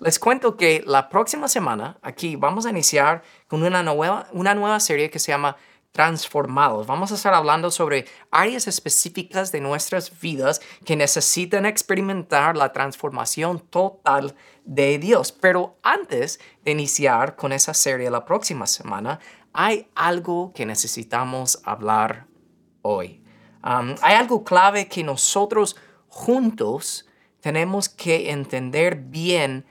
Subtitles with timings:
[0.00, 4.80] Les cuento que la próxima semana aquí vamos a iniciar con una nueva, una nueva
[4.80, 5.56] serie que se llama
[5.92, 6.88] Transformados.
[6.88, 13.60] Vamos a estar hablando sobre áreas específicas de nuestras vidas que necesitan experimentar la transformación
[13.60, 14.34] total
[14.64, 15.30] de Dios.
[15.30, 19.20] Pero antes de iniciar con esa serie la próxima semana,
[19.52, 22.26] hay algo que necesitamos hablar
[22.82, 23.22] hoy.
[23.62, 25.76] Hay algo clave que nosotros
[26.08, 27.06] juntos
[27.40, 29.64] tenemos que entender bien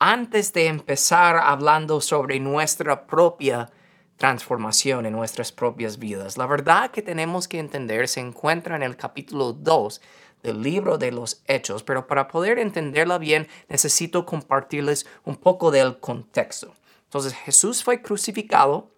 [0.00, 3.70] antes de empezar hablando sobre nuestra propia
[4.16, 6.38] transformación en nuestras propias vidas.
[6.38, 10.00] La verdad que tenemos que entender se encuentra en el capítulo 2
[10.42, 16.00] del libro de los hechos, pero para poder entenderla bien necesito compartirles un poco del
[16.00, 16.74] contexto.
[17.04, 18.89] Entonces Jesús fue crucificado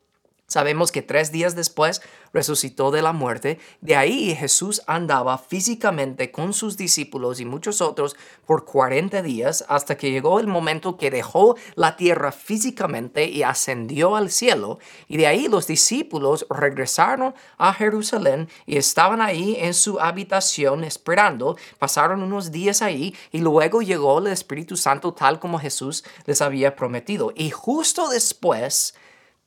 [0.52, 2.02] Sabemos que tres días después
[2.34, 3.58] resucitó de la muerte.
[3.80, 9.96] De ahí Jesús andaba físicamente con sus discípulos y muchos otros por 40 días hasta
[9.96, 14.78] que llegó el momento que dejó la tierra físicamente y ascendió al cielo.
[15.08, 21.56] Y de ahí los discípulos regresaron a Jerusalén y estaban ahí en su habitación esperando.
[21.78, 26.76] Pasaron unos días ahí y luego llegó el Espíritu Santo tal como Jesús les había
[26.76, 27.32] prometido.
[27.34, 28.94] Y justo después,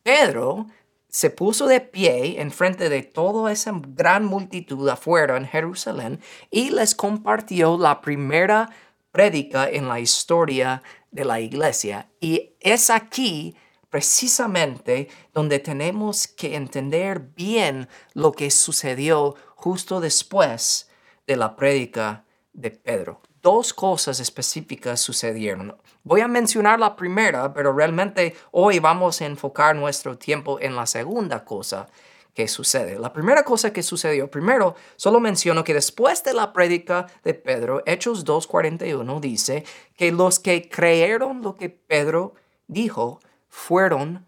[0.02, 0.66] Pedro
[1.16, 6.19] se puso de pie en frente de toda esa gran multitud afuera en Jerusalén
[6.52, 8.69] y les compartió la primera
[9.13, 12.09] prédica en la historia de la iglesia.
[12.19, 13.55] Y es aquí
[13.89, 20.89] precisamente donde tenemos que entender bien lo que sucedió justo después
[21.25, 23.22] de la prédica de Pedro.
[23.45, 25.77] Dos cosas específicas sucedieron.
[26.03, 30.88] Voy a mencionar la primera, pero realmente hoy vamos a enfocar nuestro tiempo en la
[30.88, 31.88] segunda cosa
[32.33, 32.97] que sucede.
[32.97, 37.83] La primera cosa que sucedió, primero, solo menciono que después de la prédica de Pedro,
[37.85, 39.63] Hechos 2.41 dice
[39.95, 42.33] que los que creyeron lo que Pedro
[42.66, 44.25] dijo fueron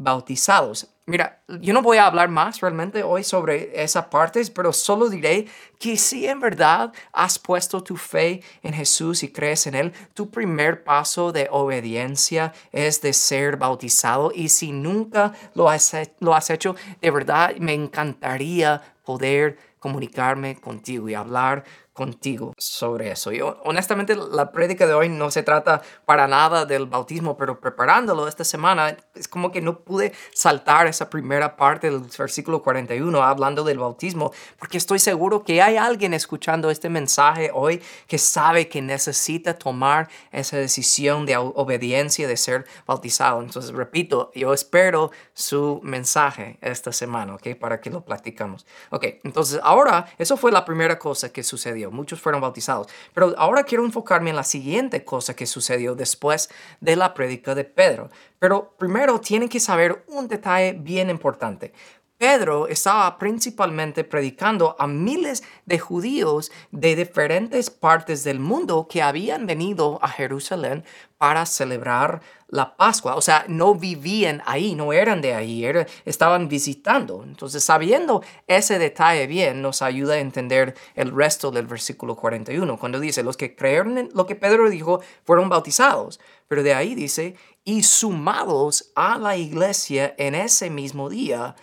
[0.00, 0.88] bautizados.
[1.04, 5.46] Mira, yo no voy a hablar más realmente hoy sobre esa parte, pero solo diré
[5.78, 10.30] que si en verdad has puesto tu fe en Jesús y crees en Él, tu
[10.30, 14.32] primer paso de obediencia es de ser bautizado.
[14.34, 21.08] Y si nunca lo has, lo has hecho, de verdad me encantaría poder comunicarme contigo
[21.08, 23.32] y hablar contigo sobre eso.
[23.32, 28.28] Yo, honestamente, la prédica de hoy no se trata para nada del bautismo, pero preparándolo
[28.28, 33.64] esta semana, es como que no pude saltar esa primera parte del versículo 41 hablando
[33.64, 38.80] del bautismo, porque estoy seguro que hay alguien escuchando este mensaje hoy que sabe que
[38.80, 43.42] necesita tomar esa decisión de obediencia, de ser bautizado.
[43.42, 47.56] Entonces, repito, yo espero su mensaje esta semana, ¿ok?
[47.58, 48.64] Para que lo platicamos.
[48.90, 52.88] Ok, entonces ahora, eso fue la primera cosa que sucedió muchos fueron bautizados.
[53.14, 57.64] Pero ahora quiero enfocarme en la siguiente cosa que sucedió después de la prédica de
[57.64, 58.10] Pedro.
[58.38, 61.72] Pero primero tienen que saber un detalle bien importante.
[62.20, 69.46] Pedro estaba principalmente predicando a miles de judíos de diferentes partes del mundo que habían
[69.46, 70.84] venido a Jerusalén
[71.16, 73.16] para celebrar la Pascua.
[73.16, 75.64] O sea, no vivían ahí, no eran de ahí,
[76.04, 77.22] estaban visitando.
[77.24, 83.00] Entonces, sabiendo ese detalle bien, nos ayuda a entender el resto del versículo 41, cuando
[83.00, 86.20] dice, los que creyeron en lo que Pedro dijo fueron bautizados.
[86.48, 91.56] Pero de ahí dice, y sumados a la iglesia en ese mismo día,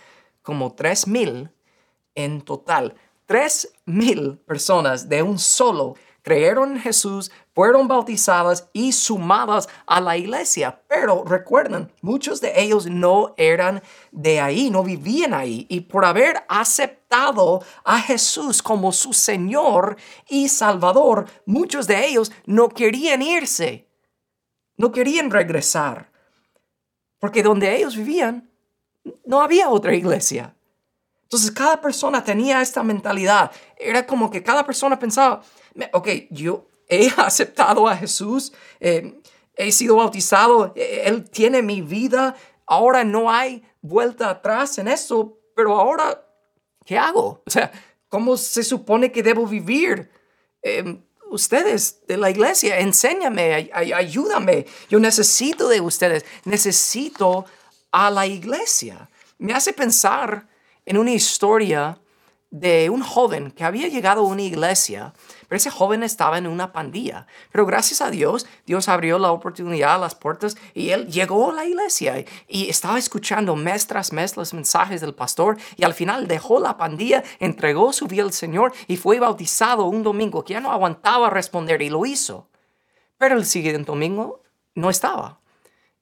[0.48, 1.50] como tres mil
[2.14, 2.94] en total.
[3.26, 10.16] Tres mil personas de un solo creyeron en Jesús, fueron bautizadas y sumadas a la
[10.16, 10.80] iglesia.
[10.88, 15.66] Pero recuerden, muchos de ellos no eran de ahí, no vivían ahí.
[15.68, 19.98] Y por haber aceptado a Jesús como su Señor
[20.30, 23.86] y Salvador, muchos de ellos no querían irse,
[24.78, 26.10] no querían regresar.
[27.18, 28.48] Porque donde ellos vivían
[29.24, 30.54] no había otra iglesia.
[31.22, 33.50] Entonces cada persona tenía esta mentalidad.
[33.76, 35.42] Era como que cada persona pensaba,
[35.92, 39.20] ok, yo he aceptado a Jesús, eh,
[39.54, 42.34] he sido bautizado, eh, Él tiene mi vida,
[42.66, 46.24] ahora no hay vuelta atrás en eso, pero ahora,
[46.84, 47.42] ¿qué hago?
[47.46, 47.70] O sea,
[48.08, 50.10] ¿cómo se supone que debo vivir?
[50.62, 57.44] Eh, ustedes de la iglesia, enséñame, ayúdame, yo necesito de ustedes, necesito
[57.92, 59.08] a la iglesia.
[59.38, 60.46] Me hace pensar
[60.84, 61.98] en una historia
[62.50, 65.12] de un joven que había llegado a una iglesia,
[65.48, 67.26] pero ese joven estaba en una pandilla.
[67.52, 71.66] Pero gracias a Dios, Dios abrió la oportunidad, las puertas, y él llegó a la
[71.66, 76.58] iglesia y estaba escuchando mes tras mes los mensajes del pastor, y al final dejó
[76.58, 80.72] la pandilla, entregó su vida al Señor y fue bautizado un domingo que ya no
[80.72, 82.48] aguantaba responder y lo hizo.
[83.18, 84.42] Pero el siguiente domingo
[84.74, 85.37] no estaba.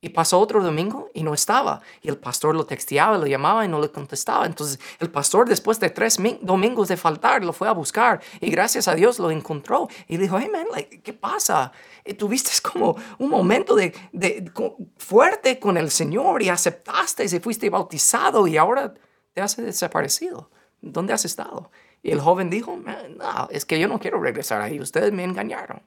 [0.07, 1.81] Y pasó otro domingo y no estaba.
[2.01, 4.47] Y el pastor lo texteaba, lo llamaba y no le contestaba.
[4.47, 8.87] Entonces el pastor después de tres domingos de faltar lo fue a buscar y gracias
[8.87, 9.89] a Dios lo encontró.
[10.07, 10.67] Y dijo, hey man,
[11.03, 11.73] ¿qué pasa?
[12.05, 14.49] Y tuviste como un momento de, de,
[14.97, 18.95] fuerte con el Señor y aceptaste y fuiste bautizado y ahora
[19.33, 20.53] te has desaparecido.
[20.81, 21.73] ¿Dónde has estado?
[22.01, 25.83] Y el joven dijo, no, es que yo no quiero regresar ahí, ustedes me engañaron.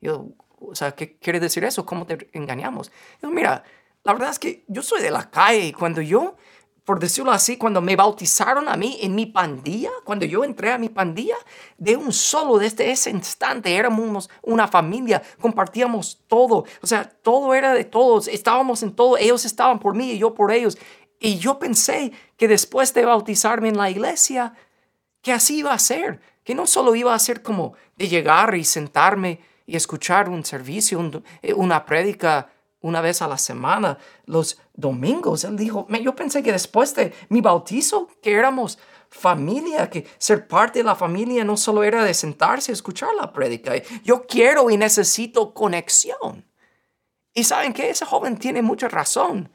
[0.00, 0.28] Yo,
[0.60, 1.84] o sea, ¿qué quiere decir eso?
[1.84, 2.92] ¿Cómo te engañamos?
[3.22, 3.64] Yo, mira,
[4.04, 6.36] la verdad es que yo soy de la calle y cuando yo,
[6.84, 10.78] por decirlo así, cuando me bautizaron a mí en mi pandilla, cuando yo entré a
[10.78, 11.36] mi pandilla,
[11.76, 17.74] de un solo, desde ese instante, éramos una familia, compartíamos todo, o sea, todo era
[17.74, 20.78] de todos, estábamos en todo, ellos estaban por mí y yo por ellos.
[21.18, 24.54] Y yo pensé que después de bautizarme en la iglesia,
[25.20, 28.64] que así iba a ser, que no solo iba a ser como de llegar y
[28.64, 32.50] sentarme y escuchar un servicio, eh, una prédica
[32.80, 35.44] una vez a la semana, los domingos.
[35.44, 38.78] Él dijo, yo pensé que después de mi bautizo, que éramos
[39.10, 43.32] familia, que ser parte de la familia no solo era de sentarse y escuchar la
[43.32, 43.74] prédica.
[44.02, 46.44] Yo quiero y necesito conexión.
[47.32, 49.52] Y saben que ese joven tiene mucha razón.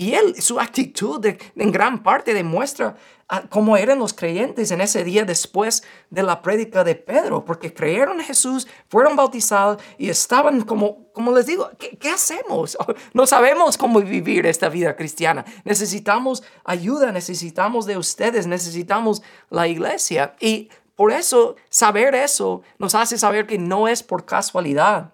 [0.00, 2.96] Y él, su actitud en gran parte demuestra
[3.28, 7.74] ah, cómo eran los creyentes en ese día después de la prédica de Pedro, porque
[7.74, 12.78] creyeron en Jesús, fueron bautizados y estaban como, como les digo, ¿qué, ¿qué, hacemos?
[13.12, 15.44] No sabemos cómo vivir esta vida cristiana.
[15.64, 20.34] Necesitamos ayuda, necesitamos de ustedes, necesitamos la iglesia.
[20.40, 25.12] Y por eso, saber eso nos hace saber que no es por casualidad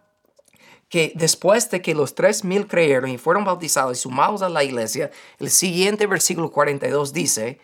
[0.88, 4.65] que después de que los tres mil creyeron y fueron bautizados y sumados a la
[4.65, 7.61] iglesia, el siguiente versículo 42 dice,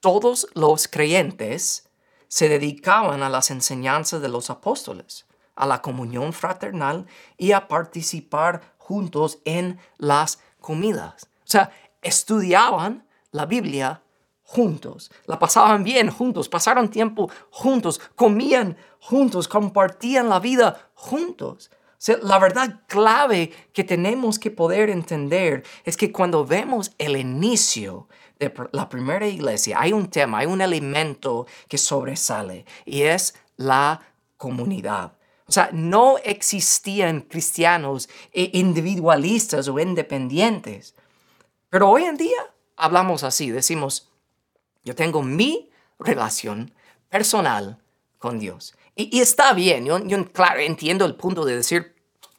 [0.00, 1.88] todos los creyentes
[2.28, 7.06] se dedicaban a las enseñanzas de los apóstoles, a la comunión fraternal
[7.36, 11.28] y a participar juntos en las comidas.
[11.44, 11.70] O sea,
[12.02, 14.02] estudiaban la Biblia
[14.42, 21.70] juntos, la pasaban bien juntos, pasaron tiempo juntos, comían juntos, compartían la vida juntos
[22.22, 28.08] la verdad clave que tenemos que poder entender es que cuando vemos el inicio
[28.38, 34.00] de la primera iglesia, hay un tema, hay un elemento que sobresale y es la
[34.38, 35.12] comunidad.
[35.46, 40.94] O sea, no existían cristianos e individualistas o independientes.
[41.68, 44.10] Pero hoy en día hablamos así, decimos,
[44.84, 46.72] yo tengo mi relación
[47.10, 47.82] personal
[48.18, 48.74] con Dios.
[49.10, 51.94] Y, está bien, yo, claro entiendo el punto de decir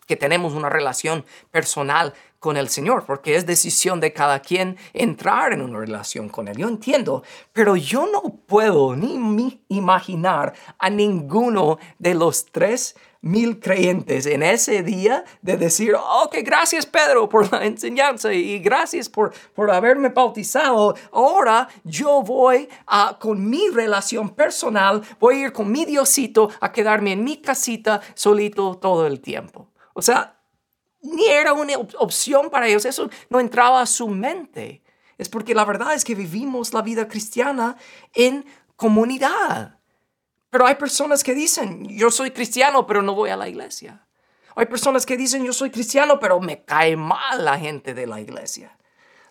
[0.06, 5.54] que tenemos una relación personal con el Señor, porque es decisión de cada quien entrar
[5.54, 6.58] en una relación con Él.
[6.58, 7.24] Yo entiendo,
[7.54, 14.82] pero yo no puedo ni imaginar a ninguno de los tres mil creyentes en ese
[14.84, 20.96] día de decir, ok, gracias Pedro por la enseñanza y gracias por, por haberme bautizado.
[21.12, 26.72] Ahora yo voy a, con mi relación personal, voy a ir con mi Diosito a
[26.72, 29.72] quedarme en mi casita solito todo el tiempo.
[29.94, 30.40] O sea,
[31.02, 34.84] ni era una opción para ellos, eso no entraba a su mente.
[35.18, 37.78] Es porque la verdad es que vivimos la vida cristiana
[38.14, 38.46] en
[38.76, 39.81] comunidad.
[40.52, 44.06] Pero hay personas que dicen, yo soy cristiano, pero no voy a la iglesia.
[44.56, 48.20] Hay personas que dicen, yo soy cristiano, pero me cae mal la gente de la
[48.20, 48.78] iglesia.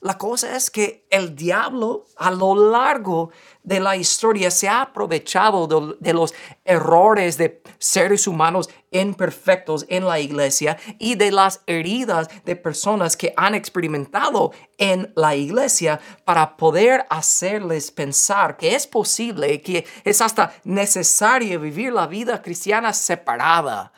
[0.02, 3.30] La cosa es que el diablo a lo largo
[3.62, 5.66] de la historia se ha aprovechado
[6.00, 6.32] de, los
[6.64, 13.34] errores de seres humanos imperfectos en la iglesia y de las heridas de personas que
[13.36, 20.54] han experimentado en la iglesia para poder hacerles pensar que es posible, que es hasta
[20.64, 23.92] necesario vivir la vida cristiana separada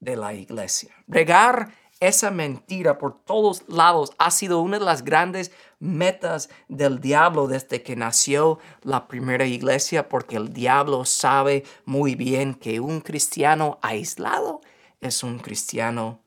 [0.00, 0.94] de la iglesia.
[1.06, 7.46] Regar esa mentira por todos lados ha sido una de las grandes metas del diablo
[7.46, 13.78] desde que nació la primera iglesia, porque el diablo sabe muy bien que un cristiano
[13.82, 14.60] aislado
[15.00, 16.20] es un cristiano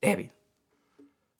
[0.00, 0.32] débil.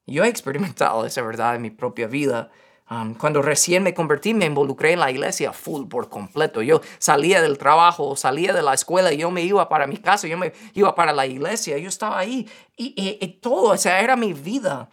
[0.06, 2.50] Yo he experimentado esa verdad en mi propia vida
[2.90, 6.60] Um, cuando recién me convertí, me involucré en la iglesia full por completo.
[6.60, 10.26] Yo salía del trabajo, salía de la escuela, y yo me iba para mi casa,
[10.26, 14.16] yo me iba para la iglesia, yo estaba ahí y, y, todo, o sea, era
[14.16, 14.88] mi vida.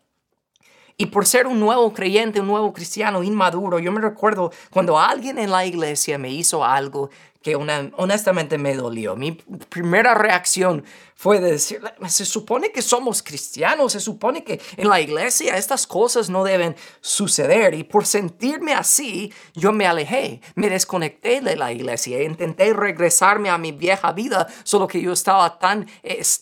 [0.96, 5.40] Y por ser un nuevo creyente, un nuevo cristiano inmaduro, yo me recuerdo cuando alguien
[5.40, 7.10] en la iglesia me hizo algo
[7.56, 9.16] honestamente me dolió.
[9.16, 10.84] Mi primera reacción
[11.16, 15.88] fue de decir, se supone que somos cristianos, se supone que en la iglesia estas
[15.88, 21.72] cosas no deben suceder y por sentirme así, yo me alejé, me desconecté de la
[21.72, 25.88] iglesia, intenté regresarme a mi vieja vida, solo que yo estaba tan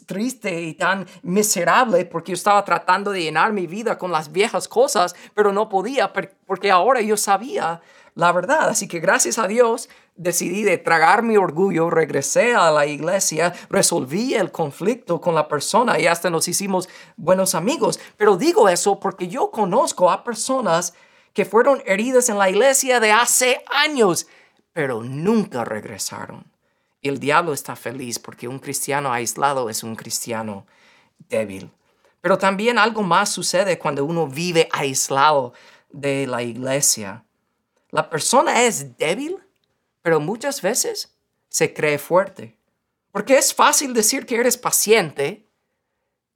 [0.06, 4.68] triste y tan miserable porque yo estaba tratando de llenar mi vida con las viejas
[4.68, 6.12] cosas, pero no podía
[6.46, 7.82] porque ahora yo sabía
[8.16, 8.70] la verdad.
[8.70, 14.34] Así que gracias a Dios decidí de tragar mi orgullo, regresé a la iglesia, resolví
[14.34, 18.00] el conflicto con la persona y hasta nos hicimos buenos amigos.
[18.18, 20.94] Pero digo eso porque yo conozco a personas
[21.34, 24.28] que fueron heridas en la iglesia de hace años,
[24.72, 26.46] pero nunca regresaron.
[27.02, 30.66] El diablo está feliz porque un cristiano aislado es un cristiano
[31.30, 31.72] débil.
[32.22, 35.54] Pero también algo más sucede cuando uno vive aislado
[35.92, 37.24] de la iglesia.
[37.92, 39.38] La persona es débil,
[40.06, 41.18] pero muchas veces
[41.50, 42.60] se cree fuerte.
[43.12, 45.50] Porque es fácil decir que eres paciente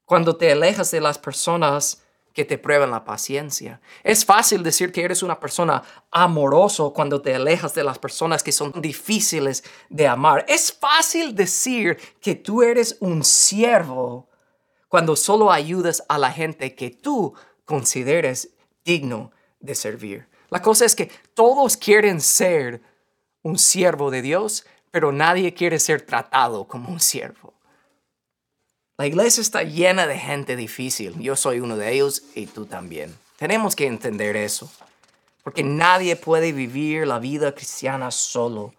[0.05, 2.01] cuando te alejas de las personas
[2.33, 3.79] que te prueban la paciencia.
[4.03, 8.51] Es fácil decir que eres una persona amoroso cuando te alejas de las personas que
[8.51, 10.45] son difíciles de amar.
[10.47, 14.29] Es fácil decir que tú eres un siervo
[14.87, 17.35] cuando solo ayudas a la gente que tú
[17.65, 18.49] consideres
[18.83, 20.27] digno de servir.
[20.49, 22.88] La cosa es que todos quieren ser
[23.41, 27.53] un siervo de Dios, pero nadie quiere ser tratado como un siervo.
[28.97, 31.17] La iglesia está llena de gente difícil.
[31.19, 33.15] Yo soy uno de ellos y tú también.
[33.37, 34.69] Tenemos que entender eso,
[35.43, 38.73] porque nadie puede vivir la vida cristiana solo.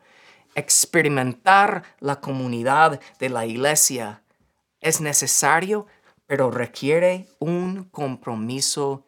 [0.54, 4.20] Experimentar la comunidad de la iglesia
[4.80, 5.86] es necesario,
[6.26, 9.04] pero requiere un compromiso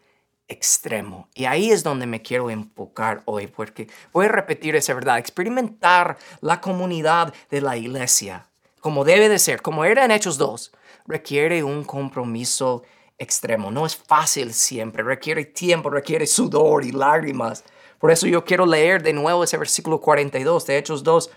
[0.52, 1.28] extremo.
[1.34, 6.16] Y ahí es donde me quiero enfocar hoy, porque voy a repetir esa verdad, experimentar
[6.40, 8.46] la comunidad de la iglesia,
[8.80, 10.72] como debe de ser, como era en Hechos 2,
[11.06, 12.82] requiere un compromiso
[13.18, 13.70] extremo.
[13.70, 17.64] No es fácil siempre, requiere tiempo, requiere sudor y lágrimas.
[17.98, 21.30] Por eso yo quiero leer de nuevo ese versículo 42 de Hechos 2,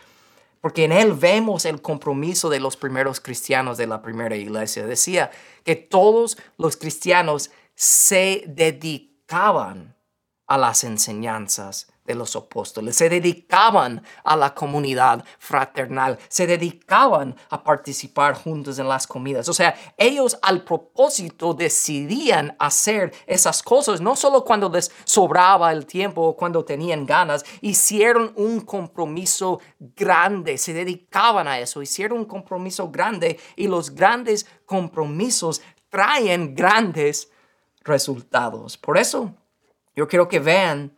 [0.62, 4.88] porque en él vemos el compromiso de los primeros cristianos de la primera iglesia.
[4.88, 5.29] Decía
[5.63, 9.96] que todos los cristianos se dedicaban
[10.48, 17.63] a las enseñanzas de los apóstoles, se dedicaban a la comunidad fraternal, se dedicaban a
[17.63, 19.50] participar juntos en las comidas.
[19.50, 25.88] O sea, ellos al propósito decidían hacer esas cosas, no solo cuando les sobraba el
[25.88, 32.25] tiempo o cuando tenían ganas, hicieron un compromiso grande, se dedicaban a eso, hicieron un
[32.25, 37.32] compromiso grande y los grandes compromisos traen grandes
[37.85, 38.77] resultados.
[38.77, 39.33] Por eso,
[39.95, 40.91] yo quiero que vean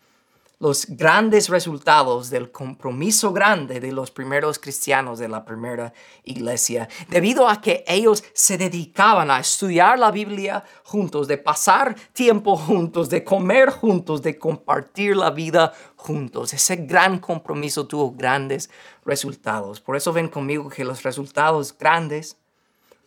[0.60, 7.48] los grandes resultados del compromiso grande de los primeros cristianos de la primera iglesia, debido
[7.48, 13.24] a que ellos se dedicaban a estudiar la Biblia juntos, de pasar tiempo juntos, de
[13.24, 16.54] comer juntos, de compartir la vida juntos.
[16.54, 18.72] Ese gran compromiso tuvo grandes
[19.06, 19.80] resultados.
[19.80, 22.38] Por eso ven conmigo que los resultados grandes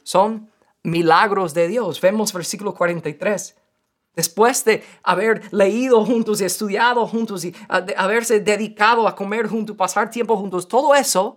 [0.04, 0.49] son
[0.84, 2.00] milagros de Dios.
[2.00, 3.56] Vemos versículo 43.
[4.14, 9.76] Después de haber leído juntos y estudiado juntos y ah, haberse dedicado a comer juntos,
[9.76, 11.37] pasar tiempo juntos, todo eso,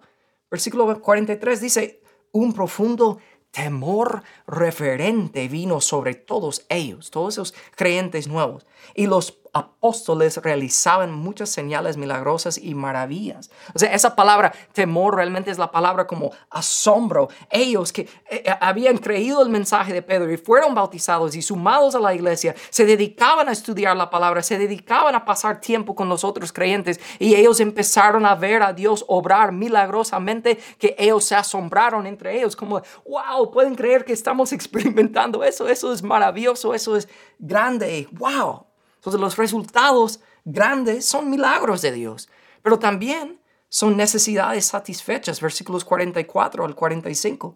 [0.49, 2.01] versículo 43 dice,
[2.31, 3.19] un profundo
[3.51, 8.65] temor referente vino sobre todos ellos, todos esos creyentes nuevos.
[8.95, 13.51] Y los apóstoles realizaban muchas señales milagrosas y maravillas.
[13.75, 17.29] O sea, esa palabra temor realmente es la palabra como asombro.
[17.51, 21.93] Ellos que eh, eh, habían creído el mensaje de Pedro y fueron bautizados y sumados
[21.93, 26.09] a la iglesia, se dedicaban a estudiar la palabra, se dedicaban a pasar tiempo con
[26.09, 31.35] los otros creyentes y ellos empezaron a ver a Dios obrar milagrosamente que ellos se
[31.35, 36.97] asombraron entre ellos como, wow, pueden creer que estamos experimentando eso, eso es maravilloso, eso
[36.97, 37.07] es
[37.37, 38.72] grande, wow.
[39.03, 42.29] Entonces los resultados grandes son milagros de Dios,
[42.61, 47.53] pero también son necesidades satisfechas, versículos 44 al 45.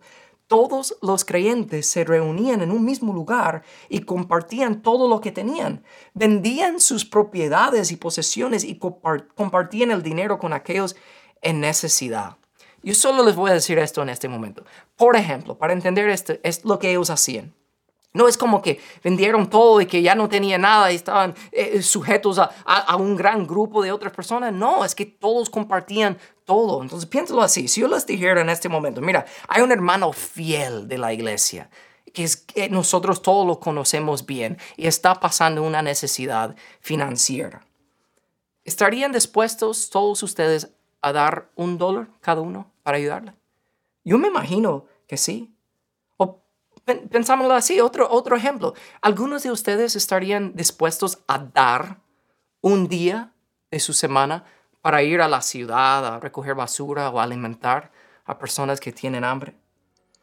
[0.47, 5.85] Todos los creyentes se reunían en un mismo lugar y compartían todo lo que tenían.
[6.13, 10.97] Vendían sus propiedades y posesiones y compartían el dinero con aquellos
[11.41, 12.35] en necesidad.
[12.83, 14.65] Yo solo les voy a decir esto en este momento.
[14.97, 17.53] Por ejemplo, para entender esto, es lo que ellos hacían.
[18.13, 21.81] No es como que vendieron todo y que ya no tenía nada y estaban eh,
[21.81, 24.53] sujetos a, un gran grupo de otras personas.
[24.53, 26.81] No, es que todos compartían todo.
[26.81, 27.67] Entonces piénsalo así.
[27.67, 31.69] Si yo les dijera en este momento, mira, hay un hermano fiel de la iglesia
[32.13, 37.67] que es que nosotros todos lo conocemos bien y está pasando una necesidad financiera.
[38.63, 43.33] ¿Estarían dispuestos todos ustedes a dar un dólar cada uno para ayudarle?
[44.03, 45.53] Yo me imagino que sí.
[46.87, 48.73] Pensámoslo así, otro, otro ejemplo.
[49.01, 51.99] ¿Algunos de ustedes estarían dispuestos a dar
[52.61, 53.33] un día
[53.69, 54.45] de su semana
[54.81, 57.91] para ir a la ciudad a recoger basura o alimentar
[58.23, 59.57] a personas que tienen hambre?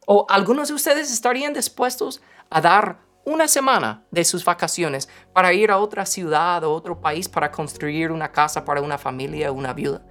[0.07, 5.71] ¿O algunos de ustedes estarían dispuestos a dar una semana de sus vacaciones para ir
[5.71, 9.75] a otra ciudad o otro país para construir una casa para una familia o una
[9.75, 10.03] viuda?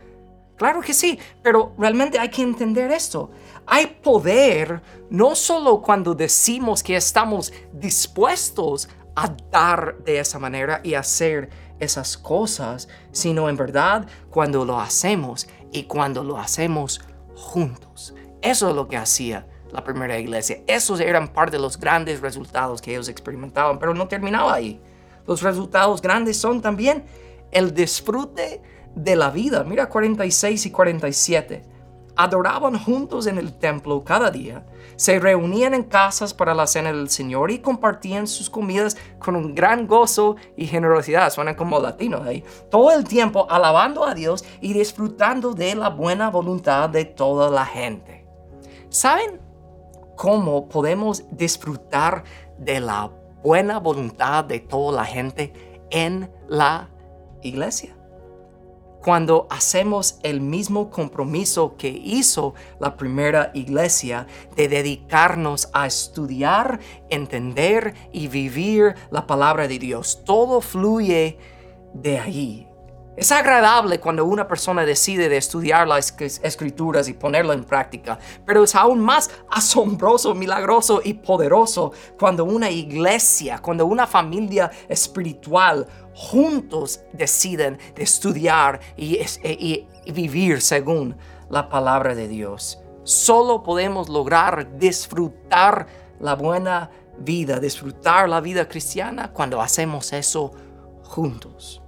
[0.56, 3.32] Claro que sí, pero realmente hay que entender esto.
[3.66, 10.94] Hay poder no solo cuando decimos que estamos dispuestos a dar de esa manera y
[10.94, 17.02] hacer esas cosas, sino en verdad cuando lo hacemos y cuando lo hacemos
[17.36, 18.14] juntos.
[18.42, 20.62] Eso es lo que hacía la primera iglesia.
[20.68, 24.80] Esos eran parte de los grandes resultados que ellos experimentaban, pero no terminaba ahí.
[25.26, 27.06] Los resultados grandes son también
[27.52, 28.62] el disfrute
[28.96, 29.64] de la vida.
[29.64, 31.64] Mira 46 y 47.
[32.16, 34.64] Adoraban juntos en el templo cada día,
[34.96, 39.56] se reunían en casas para la cena del Señor y compartían sus comidas con un
[39.56, 41.32] gran gozo y generosidad.
[41.32, 42.44] Suena como latino ahí.
[42.70, 47.66] Todo el tiempo alabando a Dios y disfrutando de la buena voluntad de toda la
[47.66, 48.28] gente.
[48.90, 49.40] ¿Saben
[50.16, 52.24] cómo podemos disfrutar
[52.58, 53.10] de la
[53.44, 55.54] buena voluntad de toda la gente
[55.90, 56.90] en la
[57.42, 57.96] iglesia.
[59.04, 66.80] Cuando hacemos el mismo compromiso que hizo la primera iglesia de dedicarnos a estudiar,
[67.10, 71.38] entender y vivir la palabra de Dios, todo fluye
[71.94, 72.73] de ahí.
[73.16, 78.64] Es agradable cuando una persona decide de estudiar las escrituras y ponerlo en práctica, pero
[78.64, 87.02] es aún más asombroso, milagroso y poderoso cuando una iglesia, cuando una familia espiritual juntos
[87.14, 91.16] deciden de estudiar y, y vivir según
[91.52, 92.80] la palabra de Dios.
[93.04, 95.86] Solo podemos lograr disfrutar
[96.20, 96.90] la buena
[97.20, 100.52] vida, disfrutar la vida cristiana cuando hacemos eso
[101.04, 101.83] juntos.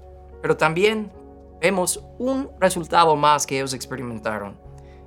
[0.46, 1.12] Pero también
[1.60, 4.56] vemos un resultado más que ellos experimentaron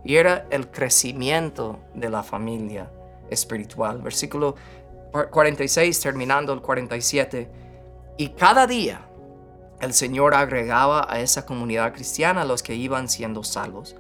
[0.02, 2.90] y era el crecimiento de la familia
[3.30, 4.02] espiritual.
[4.02, 4.57] Versículo
[5.30, 7.49] 46 terminando el 47.
[8.16, 9.02] Y cada día
[9.80, 13.95] el Señor agregaba a esa comunidad cristiana los que iban siendo salvos.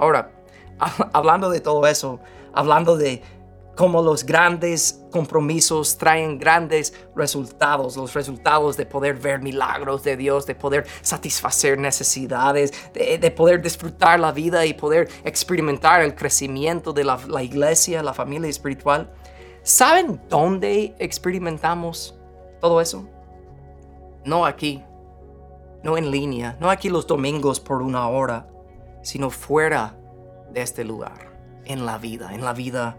[0.00, 0.32] Ahora,
[1.12, 2.18] hablando de todo eso,
[2.52, 3.22] hablando de
[3.76, 10.46] como los grandes compromisos traen grandes resultados, los resultados de poder ver milagros de Dios,
[10.46, 17.04] de poder satisfacer necesidades, de, poder disfrutar la vida y poder experimentar el crecimiento de
[17.04, 19.10] la, la iglesia, la familia espiritual.
[19.62, 22.18] ¿Saben dónde experimentamos
[22.60, 23.08] todo eso?
[24.24, 24.82] No aquí,
[25.82, 28.48] no en línea, no aquí los domingos por una hora,
[29.02, 29.96] sino fuera
[30.52, 31.32] de este lugar,
[31.64, 32.96] en la vida, en la vida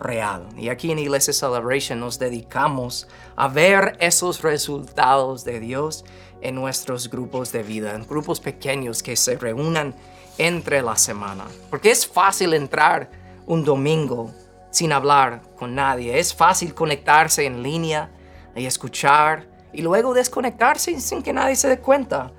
[0.00, 0.48] real.
[0.56, 6.04] Y aquí en Iglesia Celebration nos dedicamos a ver esos resultados de Dios
[6.40, 9.94] en nuestros grupos de vida, en grupos pequeños que se reúnan
[10.38, 11.44] entre la semana.
[11.70, 13.10] Porque es fácil entrar
[13.46, 14.32] un domingo
[14.70, 16.18] sin hablar con nadie.
[16.18, 18.10] Es fácil conectarse en línea
[18.54, 22.32] y escuchar y luego desconectarse sin que nadie se dé cuenta.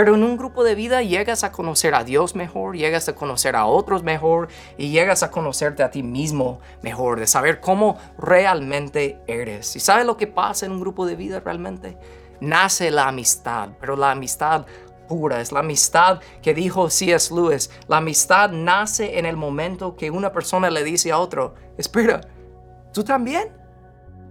[0.00, 3.54] Pero en un grupo de vida llegas a conocer a Dios mejor, llegas a conocer
[3.54, 9.20] a otros mejor y llegas a conocerte a ti mismo mejor, de saber cómo realmente
[9.26, 9.76] eres.
[9.76, 11.98] ¿Y sabes lo que pasa en un grupo de vida realmente?
[12.40, 14.64] Nace la amistad, pero la amistad
[15.06, 17.34] pura, es la amistad que dijo C.S.
[17.34, 17.70] Lewis.
[17.86, 22.22] La amistad nace en el momento que una persona le dice a otro, espera,
[22.94, 23.52] ¿tú también?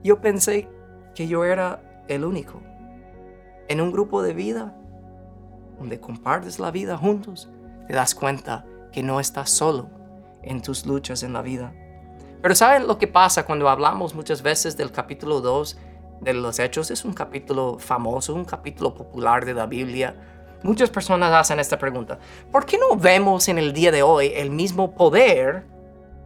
[0.03, 0.67] Yo pensé
[1.13, 2.59] que yo era el único.
[3.67, 4.73] En un grupo de vida
[5.79, 7.49] donde compartes la vida juntos,
[7.87, 9.89] te das cuenta que no estás solo
[10.43, 11.73] en tus luchas en la vida.
[12.41, 15.77] Pero ¿saben lo que pasa cuando hablamos muchas veces del capítulo 2
[16.21, 16.91] de los Hechos?
[16.91, 20.15] Es un capítulo famoso, un capítulo popular de la Biblia.
[20.63, 22.19] Muchas personas hacen esta pregunta.
[22.51, 25.65] ¿Por qué no vemos en el día de hoy el mismo poder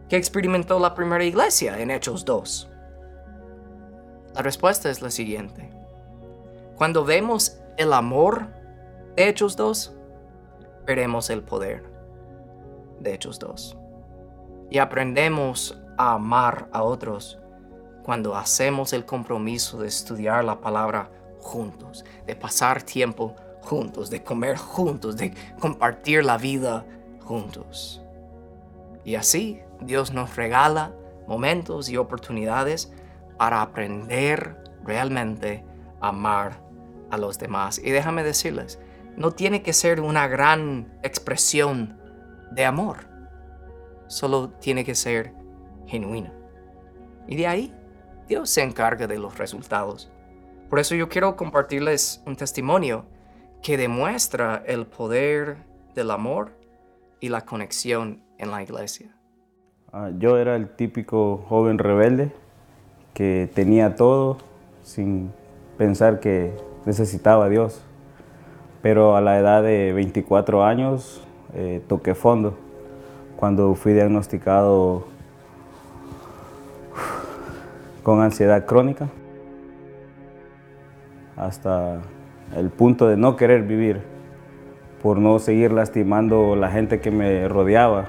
[0.08, 2.70] que experimentó la primera iglesia en Hechos 2?
[4.34, 5.70] La respuesta es la siguiente.
[6.76, 8.48] Cuando vemos el amor
[9.16, 9.94] de Hechos 2,
[10.86, 11.84] veremos el poder
[13.00, 13.76] de Hechos 2.
[14.70, 17.38] Y aprendemos a amar a otros
[18.02, 24.56] cuando hacemos el compromiso de estudiar la palabra juntos, de pasar tiempo juntos, de comer
[24.56, 26.84] juntos, de compartir la vida
[27.24, 28.02] juntos.
[29.04, 30.92] Y así Dios nos regala
[31.28, 32.92] momentos y oportunidades
[33.38, 35.64] para aprender realmente
[36.00, 36.60] a amar
[37.10, 37.78] a los demás.
[37.78, 38.78] Y déjame decirles,
[39.16, 41.98] no tiene que ser una gran expresión
[42.52, 43.08] de amor.
[44.06, 45.32] Solo tiene que ser
[45.86, 46.32] genuina.
[47.26, 47.74] Y de ahí,
[48.28, 50.10] Dios se encarga de los resultados.
[50.68, 53.06] Por eso yo quiero compartirles un testimonio
[53.62, 55.56] que demuestra el poder
[55.94, 56.52] del amor
[57.20, 59.14] y la conexión en la iglesia.
[59.92, 62.32] Ah, yo era el típico joven rebelde
[63.14, 64.38] que tenía todo
[64.82, 65.32] sin
[65.78, 66.52] pensar que
[66.84, 67.80] necesitaba a Dios.
[68.84, 72.52] Pero a la edad de 24 años eh, toqué fondo
[73.34, 75.06] cuando fui diagnosticado
[78.02, 79.08] con ansiedad crónica
[81.34, 82.02] hasta
[82.54, 84.02] el punto de no querer vivir
[85.02, 88.08] por no seguir lastimando la gente que me rodeaba,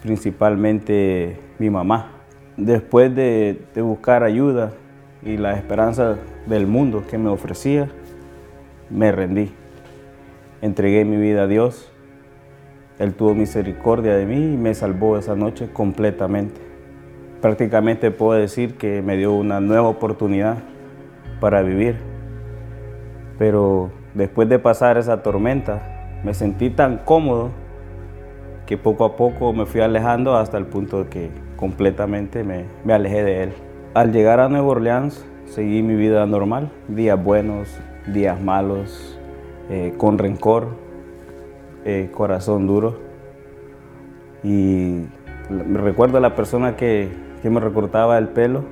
[0.00, 2.12] principalmente mi mamá.
[2.56, 4.70] Después de, buscar ayuda
[5.24, 7.88] y la esperanza del mundo que me ofrecía,
[8.88, 9.52] me rendí.
[10.62, 11.90] Entregué mi vida a Dios.
[13.00, 16.60] Él tuvo misericordia de mí y me salvó esa noche completamente.
[17.40, 20.58] Prácticamente puedo decir que me dio una nueva oportunidad
[21.40, 21.96] para vivir.
[23.38, 27.50] Pero después de pasar esa tormenta, me sentí tan cómodo
[28.64, 33.24] que poco a poco me fui alejando hasta el punto de que completamente me, alejé
[33.24, 33.52] de él.
[33.94, 39.18] Al llegar a Nueva Orleans, seguí mi vida normal, días buenos, días malos,
[39.70, 40.68] eh, con rencor,
[41.84, 42.98] eh, corazón duro.
[44.42, 45.04] Y
[45.50, 47.08] me recuerdo a la persona que,
[47.42, 48.64] me recortaba el pelo,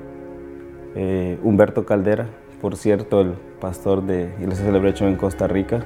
[0.95, 2.27] eh, Humberto Caldera,
[2.61, 5.83] por cierto, el pastor de Iglesia Celebration en Costa Rica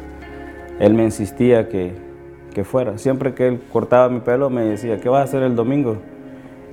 [0.79, 2.03] él me insistía que,
[2.63, 2.97] fuera.
[2.97, 5.97] Siempre que él cortaba mi pelo me decía, ¿qué vas a hacer el domingo?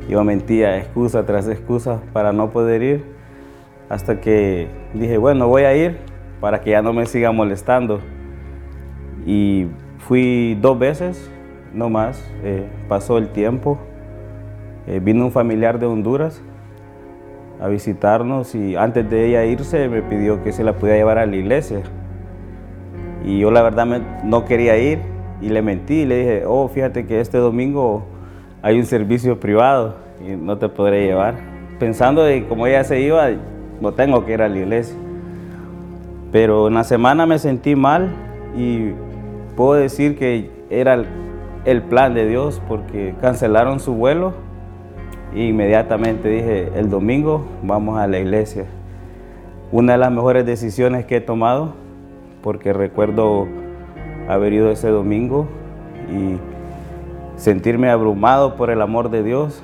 [0.09, 3.05] Yo mentía, excusa tras excusa para no poder ir,
[3.89, 5.99] hasta que dije, bueno, voy a ir
[6.41, 8.01] para que ya no me siga molestando.
[9.27, 9.67] Y
[9.99, 11.31] fui dos veces,
[11.73, 13.79] no más, eh, pasó el tiempo.
[14.87, 16.43] Eh, vino un familiar de Honduras
[17.61, 21.27] a visitarnos y antes de ella irse me pidió que se la pudiera llevar a
[21.27, 21.83] la iglesia.
[23.25, 23.87] Y yo la verdad
[24.25, 24.99] no quería ir
[25.41, 28.05] y le mentí y le dije, oh, fíjate que este domingo
[28.63, 29.95] hay un servicio privado
[30.27, 31.35] y no te podré llevar.
[31.79, 33.29] Pensando de como ella se iba,
[33.81, 34.97] no tengo que ir a la iglesia.
[36.33, 38.11] Pero en semana me sentí mal
[38.57, 38.93] y
[39.57, 41.05] puedo decir que era
[41.65, 44.35] el plan de Dios porque cancelaron su vuelo
[45.35, 48.67] e inmediatamente dije, el domingo vamos a la iglesia.
[49.71, 51.75] Una de las mejores decisiones que he tomado
[52.43, 53.47] porque recuerdo
[54.29, 55.47] haber ido ese domingo
[56.11, 56.37] y
[57.41, 59.63] sentirme abrumado por el amor de Dios,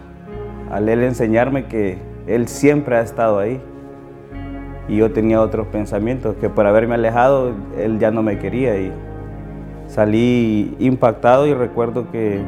[0.71, 3.61] al Él enseñarme que Él siempre ha estado ahí.
[4.89, 8.79] Y yo tenía otros pensamientos, que por haberme alejado, Él ya no me quería.
[8.81, 8.91] Y
[9.89, 12.41] salí impactado y recuerdo que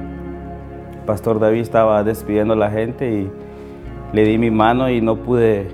[1.06, 3.30] Pastor David estaba despidiendo a la gente y
[4.12, 5.66] le di mi mano y no pude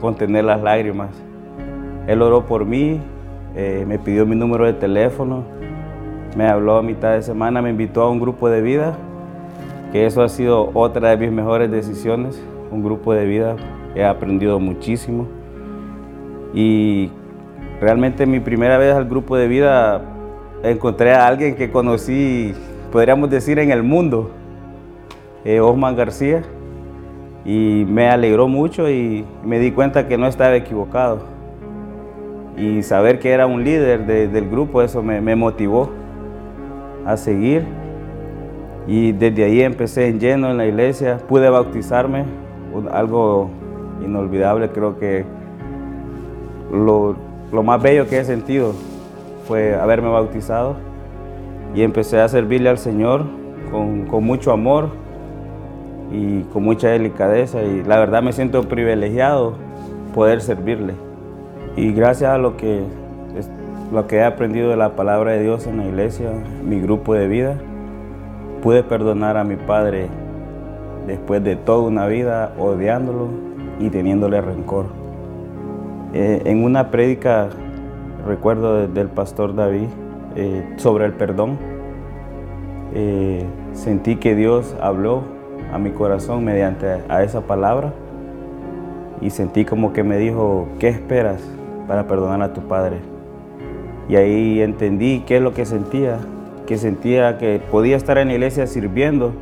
[0.00, 1.10] contener las lágrimas.
[2.06, 3.00] Él oró por mí,
[3.54, 5.44] eh, me pidió mi número de teléfono,
[6.36, 8.96] me habló a mitad de semana, me invitó a un grupo de vida,
[9.92, 13.56] que eso ha sido otra de mis mejores decisiones, un grupo de vida,
[13.94, 15.28] he aprendido muchísimo.
[16.52, 17.10] Y
[17.80, 20.13] realmente mi primera vez al grupo de vida
[20.70, 22.54] encontré a alguien que conocí,
[22.90, 24.30] podríamos decir, en el mundo,
[25.44, 26.42] eh, Osman García,
[27.44, 31.18] y me alegró mucho y me di cuenta que no estaba equivocado.
[32.56, 35.90] Y saber que era un líder del grupo, eso me, motivó
[37.04, 37.64] a seguir.
[38.86, 42.24] Y desde ahí empecé en lleno en la iglesia, pude bautizarme,
[42.92, 43.50] algo
[44.02, 45.24] inolvidable, creo que
[46.72, 47.16] lo,
[47.62, 48.72] más bello que he sentido
[49.46, 50.76] fue haberme bautizado
[51.74, 53.24] y empecé a servirle al Señor
[53.70, 54.88] con, mucho amor
[56.12, 59.54] y con mucha delicadeza y la verdad me siento privilegiado
[60.14, 60.94] poder servirle.
[61.76, 62.82] Y gracias a lo que,
[63.92, 66.30] lo que he aprendido de la palabra de Dios en la iglesia,
[66.64, 67.56] mi grupo de vida,
[68.62, 70.08] pude perdonar a mi padre
[71.06, 73.28] después de toda una vida odiándolo
[73.80, 74.86] y teniéndole rencor.
[76.12, 77.48] Eh, en una prédica,
[78.26, 79.88] recuerdo del pastor David,
[80.36, 81.58] eh, sobre el perdón,
[82.94, 85.22] eh, sentí que Dios habló
[85.72, 87.92] a mi corazón mediante a esa palabra
[89.20, 91.42] y sentí como que me dijo, ¿qué esperas?
[91.86, 92.98] para perdonar a tu padre.
[94.08, 96.18] Y ahí entendí qué es lo que sentía,
[96.66, 99.32] que sentía que podía estar en la iglesia sirviendo,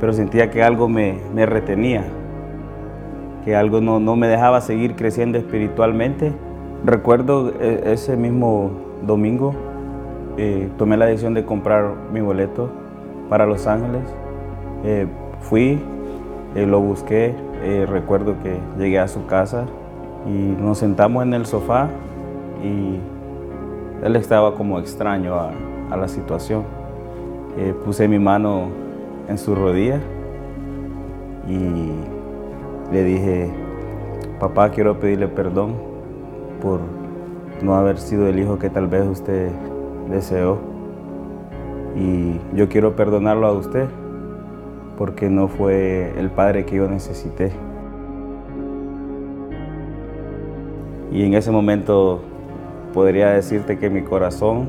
[0.00, 2.04] pero sentía que algo me, retenía,
[3.44, 6.32] que algo no, me dejaba seguir creciendo espiritualmente.
[6.86, 8.70] Recuerdo eh, ese mismo
[9.04, 9.52] domingo,
[10.36, 12.70] eh, tomé la decisión de comprar mi boleto
[13.28, 14.04] para Los Ángeles.
[14.84, 15.08] Eh,
[15.40, 15.80] fui,
[16.54, 17.34] lo busqué,
[17.88, 19.66] recuerdo que llegué a su casa
[20.26, 21.88] y nos sentamos en el sofá
[22.62, 23.00] y
[24.04, 25.50] él estaba como extraño a,
[25.90, 26.62] a la situación.
[27.84, 28.68] puse mi mano
[29.28, 30.00] en su rodilla
[31.48, 31.90] y
[32.92, 33.50] le dije,
[34.38, 35.85] papá, quiero pedirle perdón
[36.66, 36.80] por
[37.62, 39.50] no haber sido el hijo que tal vez usted
[40.10, 40.58] deseó.
[41.94, 43.86] Y yo quiero perdonarlo a usted
[44.98, 47.52] porque no fue el padre que yo necesité.
[51.12, 52.20] Y en ese momento
[52.92, 54.66] podría decirte que mi corazón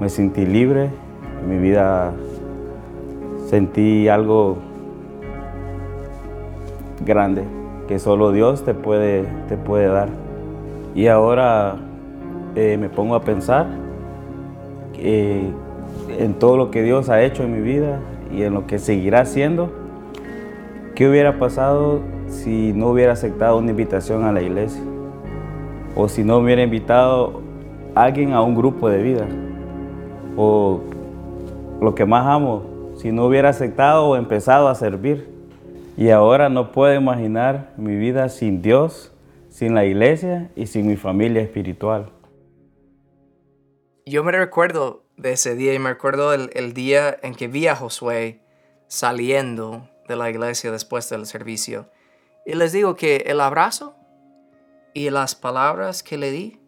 [0.00, 0.90] me sentí libre,
[1.42, 2.12] en mi vida
[3.48, 4.56] sentí algo
[7.04, 7.42] grande
[7.88, 10.27] que solo Dios te puede, te puede dar.
[10.94, 11.76] Y ahora
[12.54, 13.66] eh, me pongo a pensar
[14.94, 15.48] eh,
[16.18, 18.00] en todo lo que Dios ha hecho en mi vida
[18.32, 19.70] y en lo que seguirá haciendo.
[20.94, 24.82] ¿Qué hubiera pasado si no hubiera aceptado una invitación a la iglesia?
[25.94, 27.40] O si no hubiera invitado
[27.94, 29.26] a alguien a un grupo de vida.
[30.36, 30.80] O
[31.80, 32.62] lo que más amo,
[32.96, 35.28] si no hubiera aceptado o empezado a servir.
[35.96, 39.12] Y ahora no puedo imaginar mi vida sin Dios,
[39.58, 42.12] sin la iglesia y sin mi familia espiritual.
[44.06, 47.74] Yo me recuerdo de ese día y me recuerdo el, día en que vi a
[47.74, 48.40] Josué
[48.86, 51.90] saliendo de la iglesia después del servicio.
[52.46, 53.96] Y les digo que el abrazo
[54.94, 56.60] y las palabras que le di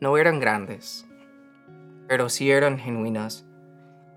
[0.00, 1.06] no eran grandes,
[2.08, 3.46] pero sí eran genuinas.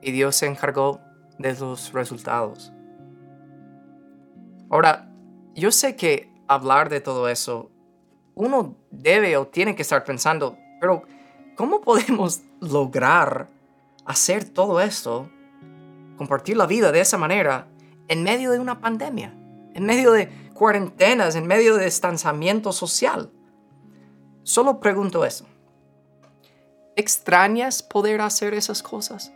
[0.01, 0.99] Y Dios se encargó
[1.37, 2.73] de los resultados.
[4.71, 5.11] Ahora,
[5.53, 7.71] yo sé que hablar de todo eso,
[8.35, 11.03] uno debe o tiene que estar pensando, pero
[11.55, 13.49] ¿cómo podemos lograr
[14.05, 15.29] hacer todo esto,
[16.17, 17.67] compartir la vida de esa manera,
[18.07, 19.33] en medio de una pandemia,
[19.73, 23.31] en medio de cuarentenas, en medio de distanciamiento social?
[24.43, 25.45] Solo pregunto eso.
[26.95, 29.33] ¿Extrañas poder hacer esas cosas?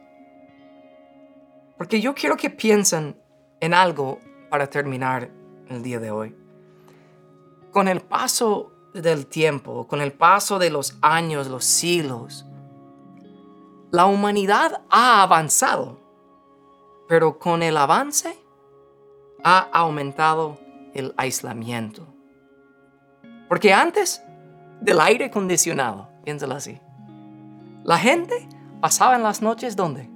[1.78, 3.20] Porque yo quiero que piensen
[3.60, 4.20] en algo
[4.50, 5.30] para terminar
[5.68, 6.41] el día de hoy.
[7.72, 12.46] Con el paso del tiempo, con el paso de los años, los siglos,
[13.92, 16.00] la humanidad ha avanzado,
[17.08, 18.38] pero con el avance
[19.44, 20.60] ha aumentado
[20.94, 22.08] el aislamiento.
[23.50, 24.22] Porque antes
[24.80, 26.80] del aire acondicionado, piénsalo así,
[27.84, 28.48] la gente
[28.80, 30.10] pasaba en las noches donde?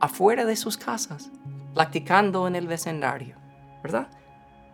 [0.00, 1.30] Afuera de sus casas,
[1.74, 3.44] practicando en el vecindario.
[3.84, 4.08] ¿verdad?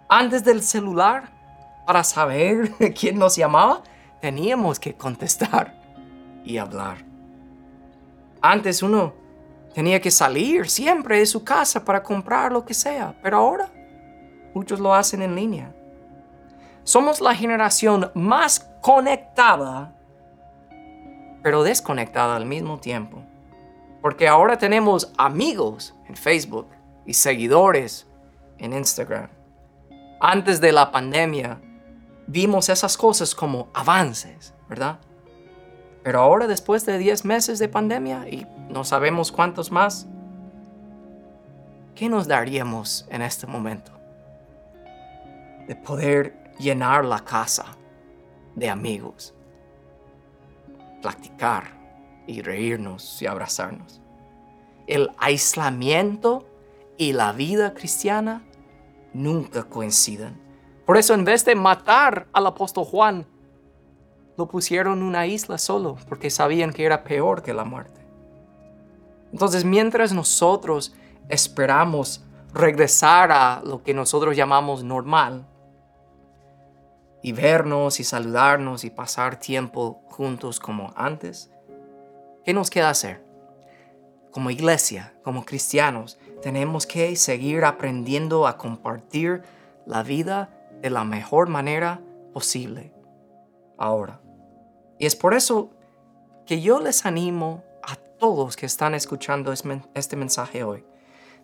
[0.09, 1.33] Antes del celular,
[1.87, 3.83] para saber quién nos llamaba,
[4.21, 5.75] teníamos que contestar
[6.45, 7.05] y hablar.
[8.43, 9.15] Antes uno
[9.75, 13.71] tenía que salir siempre de su casa para comprar lo que sea, pero ahora
[14.55, 15.75] muchos lo hacen en línea.
[16.83, 19.95] Somos la generación más conectada,
[21.43, 23.23] pero desconectada al mismo tiempo.
[24.01, 26.69] Porque ahora tenemos amigos en Facebook
[27.05, 28.07] y seguidores
[28.59, 29.29] en Instagram.
[30.21, 31.61] Antes de la pandemia,
[32.27, 35.01] vimos esas cosas como avances, ¿verdad?
[36.03, 40.07] Pero ahora, después de 10 meses de pandemia y no sabemos cuántos más,
[41.95, 43.93] ¿qué nos daríamos en este momento?
[45.69, 47.67] De poder llenar la casa
[48.55, 49.35] de amigos,
[51.03, 51.65] platicar
[52.27, 54.01] y reírnos y abrazarnos.
[54.87, 56.47] El aislamiento
[56.97, 58.43] y la vida cristiana
[59.13, 60.50] nunca coinciden.
[60.91, 63.25] Por eso en vez de matar al apóstol Juan,
[64.37, 68.05] lo pusieron en una isla solo, porque sabían que era peor que la muerte.
[69.33, 70.93] Entonces, mientras nosotros
[71.29, 75.47] esperamos regresar a lo que nosotros llamamos normal,
[77.23, 81.53] y vernos y saludarnos y pasar tiempo juntos como antes,
[82.45, 83.25] ¿qué nos queda hacer?
[84.33, 89.43] Como iglesia, como cristianos, tenemos que seguir aprendiendo a compartir
[89.87, 92.01] la vida de la mejor manera
[92.33, 92.93] posible
[93.79, 94.21] ahora.
[94.99, 95.71] Y es por eso
[96.47, 100.85] que yo les animo a todos que están escuchando este mensaje hoy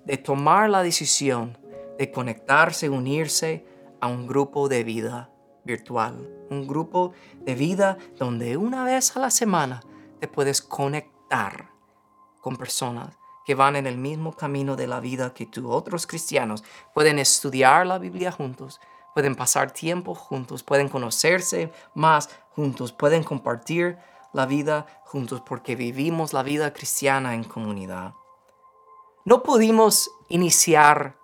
[0.04, 1.58] de tomar la decisión
[1.98, 3.64] de conectarse, unirse
[4.00, 5.30] a un grupo de vida
[5.64, 9.82] virtual, un grupo de vida donde una vez a la semana
[10.20, 11.70] te puedes conectar
[12.40, 15.70] con personas que van en el mismo camino de la vida que tú.
[15.70, 18.80] Otros cristianos pueden estudiar la Biblia juntos,
[19.16, 23.96] pueden pasar tiempo juntos, pueden conocerse más juntos, pueden compartir
[24.34, 28.12] la vida juntos porque vivimos la vida cristiana en comunidad.
[29.24, 31.16] no pudimos iniciar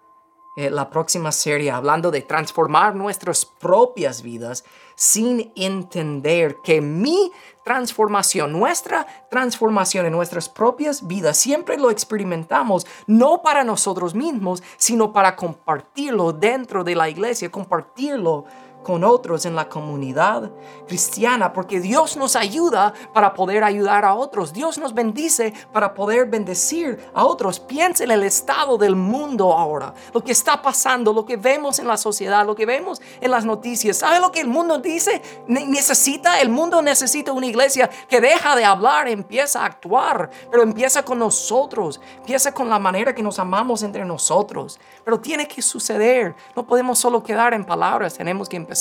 [0.57, 4.65] eh, la próxima serie hablando de transformar nuestras propias vidas
[5.03, 7.33] sin entender que mi
[7.65, 15.13] transformación, nuestra transformación en nuestras propias vidas, siempre lo experimentamos no para nosotros mismos, sino
[15.13, 18.45] para compartirlo dentro de la iglesia, compartirlo
[18.83, 20.51] con otros en la comunidad
[20.87, 24.53] cristiana, porque Dios nos ayuda para poder ayudar a otros.
[24.53, 27.61] Dios nos bendice para poder bendecir a otros.
[27.61, 31.87] Piensa en el estado del mundo ahora, lo que está pasando, lo que vemos en
[31.87, 33.99] la sociedad, lo que vemos en las noticias.
[33.99, 35.23] ¿Sabe lo que el mundo dice?
[35.47, 41.05] necesita, el mundo necesita una iglesia que deja de hablar, empieza a actuar, pero empieza
[41.05, 44.79] con nosotros, empieza con la manera que nos amamos entre nosotros.
[45.05, 46.35] Pero tiene que suceder.
[46.57, 48.72] No podemos solo quedar en palabras, tenemos que empezar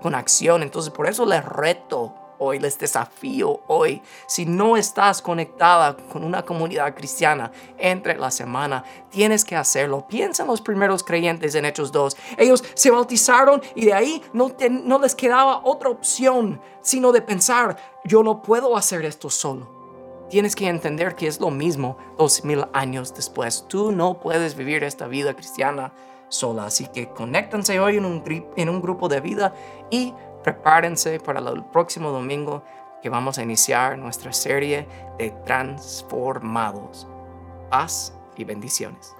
[0.00, 0.62] con acción.
[0.62, 6.42] Entonces por eso les reto hoy, les desafío hoy, si no estás conectada con una
[6.42, 10.06] comunidad cristiana entre la semana, tienes que hacerlo.
[10.08, 12.16] Piensa en los primeros creyentes en Hechos 2.
[12.38, 18.22] Ellos se bautizaron y de ahí no les quedaba otra opción sino de pensar, yo
[18.22, 20.26] no puedo hacer esto solo.
[20.28, 23.66] Tienes que entender que es lo mismo dos mil años después.
[23.68, 25.92] Tú no puedes vivir esta vida cristiana
[26.32, 26.66] sola.
[26.66, 28.22] Así que conéctense hoy en un,
[28.56, 29.54] en un grupo de vida
[29.90, 32.62] y prepárense para el próximo domingo
[33.02, 34.86] que vamos a iniciar nuestra serie
[35.18, 37.06] de transformados.
[37.70, 39.14] Paz y bendiciones.